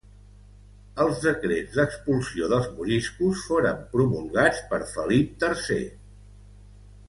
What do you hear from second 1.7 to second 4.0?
d'expulsió dels moriscos foren